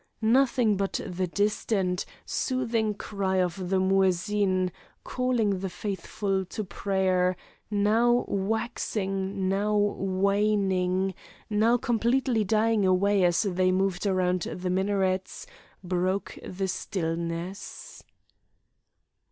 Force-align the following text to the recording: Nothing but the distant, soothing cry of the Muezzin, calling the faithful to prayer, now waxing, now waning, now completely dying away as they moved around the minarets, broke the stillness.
Nothing 0.23 0.77
but 0.77 0.99
the 1.05 1.27
distant, 1.27 2.07
soothing 2.25 2.95
cry 2.95 3.35
of 3.37 3.69
the 3.69 3.79
Muezzin, 3.79 4.71
calling 5.03 5.59
the 5.59 5.69
faithful 5.69 6.43
to 6.45 6.63
prayer, 6.63 7.35
now 7.69 8.25
waxing, 8.27 9.47
now 9.47 9.77
waning, 9.77 11.13
now 11.51 11.77
completely 11.77 12.43
dying 12.43 12.83
away 12.83 13.23
as 13.23 13.43
they 13.43 13.71
moved 13.71 14.07
around 14.07 14.41
the 14.41 14.71
minarets, 14.71 15.45
broke 15.83 16.39
the 16.43 16.67
stillness. 16.67 18.03